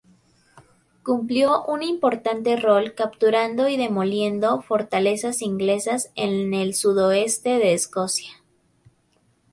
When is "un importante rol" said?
1.67-2.95